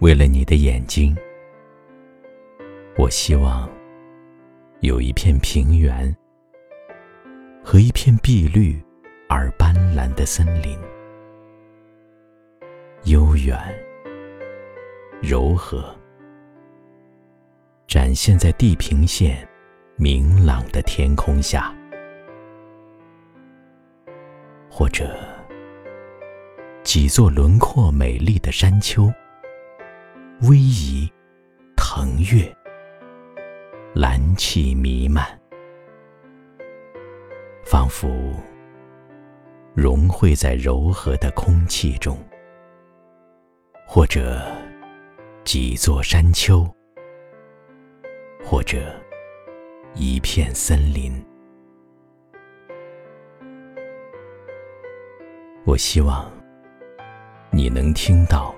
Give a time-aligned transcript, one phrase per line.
[0.00, 1.16] 为了你的眼睛，
[2.98, 3.66] 我希望
[4.80, 6.14] 有一片平原
[7.64, 8.78] 和一片碧绿
[9.26, 10.78] 而斑斓的森林，
[13.04, 13.58] 悠远、
[15.22, 15.82] 柔和，
[17.86, 19.48] 展现在地平线
[19.96, 21.74] 明朗的天空下，
[24.68, 25.18] 或者
[26.82, 29.10] 几座轮廓美丽的山丘。
[30.42, 31.10] 逶迤，
[31.76, 32.54] 腾跃，
[33.94, 35.26] 蓝气弥漫，
[37.64, 38.06] 仿佛
[39.74, 42.14] 融汇在柔和的空气中；
[43.86, 44.42] 或者
[45.42, 46.68] 几座山丘，
[48.44, 48.94] 或者
[49.94, 51.12] 一片森林。
[55.64, 56.30] 我希望
[57.50, 58.55] 你能听到。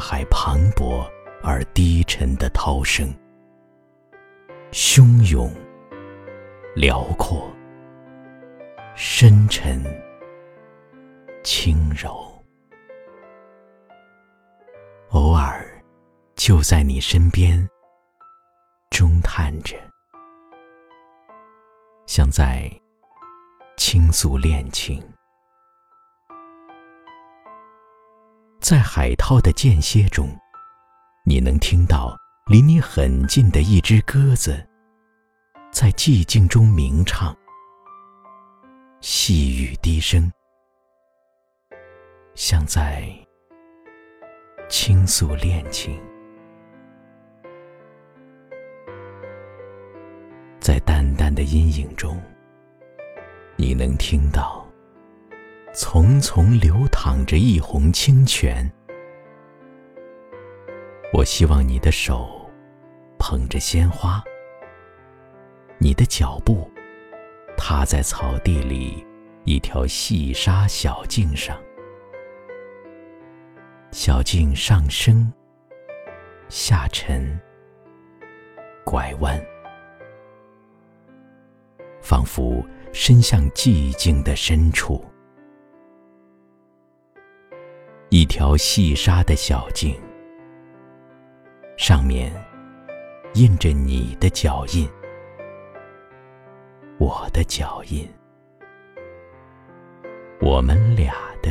[0.00, 1.06] 海磅礴
[1.42, 3.14] 而低沉的涛声，
[4.72, 5.54] 汹涌、
[6.74, 7.46] 辽阔、
[8.96, 9.84] 深沉、
[11.44, 12.42] 轻柔，
[15.10, 15.70] 偶尔
[16.34, 17.68] 就在你身边，
[18.88, 19.76] 中叹着，
[22.06, 22.70] 像在
[23.76, 25.02] 倾诉恋情。
[28.70, 30.28] 在海涛的间歇中，
[31.24, 34.64] 你能听到离你很近的一只鸽子
[35.72, 37.36] 在寂静中鸣唱，
[39.00, 40.30] 细语低声，
[42.36, 43.12] 像在
[44.68, 46.00] 倾诉恋情。
[50.60, 52.22] 在淡淡的阴影中，
[53.56, 54.59] 你能听到。
[55.72, 58.68] 淙淙流淌着一泓清泉，
[61.12, 62.50] 我希望你的手
[63.20, 64.20] 捧着鲜花，
[65.78, 66.68] 你的脚步
[67.56, 69.06] 踏在草地里
[69.44, 71.56] 一条细沙小径上，
[73.92, 75.32] 小径上升、
[76.48, 77.40] 下沉、
[78.84, 79.40] 拐弯，
[82.02, 82.60] 仿佛
[82.92, 85.04] 伸向寂静的深处。
[88.20, 89.98] 一条细沙的小径，
[91.78, 92.30] 上面
[93.32, 94.86] 印着你的脚印，
[96.98, 98.06] 我的脚印，
[100.38, 101.50] 我们俩的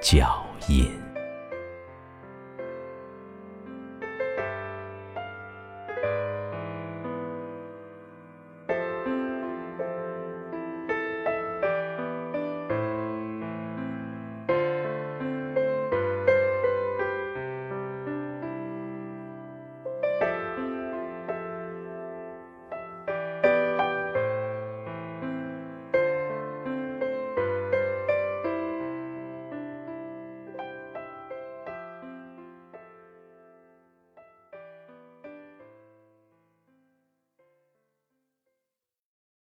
[0.00, 1.01] 脚印。